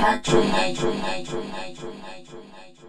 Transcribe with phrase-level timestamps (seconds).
[0.00, 2.79] Hatchery, hatchery, hatchery, hatchery, hatchery, hatchery.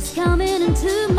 [0.00, 1.09] Beat back fast.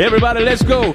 [0.00, 0.94] Everybody, let's go.